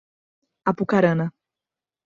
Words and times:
Apucarana 0.69 1.25